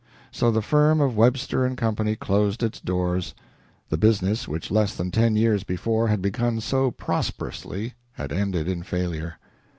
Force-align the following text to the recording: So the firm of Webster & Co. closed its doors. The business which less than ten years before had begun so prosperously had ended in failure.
So 0.31 0.49
the 0.49 0.63
firm 0.63 0.99
of 0.99 1.15
Webster 1.15 1.69
& 1.75 1.75
Co. 1.75 1.95
closed 2.19 2.63
its 2.63 2.81
doors. 2.81 3.35
The 3.89 3.99
business 3.99 4.47
which 4.47 4.71
less 4.71 4.95
than 4.95 5.11
ten 5.11 5.35
years 5.35 5.63
before 5.63 6.07
had 6.07 6.23
begun 6.23 6.59
so 6.59 6.89
prosperously 6.89 7.93
had 8.13 8.31
ended 8.31 8.67
in 8.67 8.81
failure. 8.81 9.35